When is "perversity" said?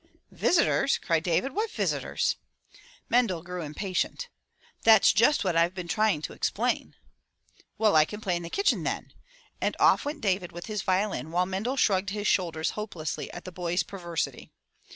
13.83-14.49